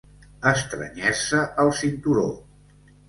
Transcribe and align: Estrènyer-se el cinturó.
Estrènyer-se 0.51 1.43
el 1.65 1.73
cinturó. 1.83 2.25